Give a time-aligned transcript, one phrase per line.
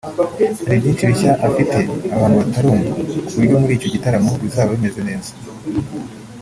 [0.65, 1.77] hari byinshi bishya afite
[2.15, 2.89] abantu batarumva
[3.25, 5.31] ku buryo muri icyo gitaramo bizaba bimeze neza